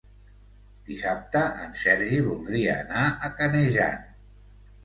[0.87, 4.13] Dissabte en Sergi voldria anar a Canejan.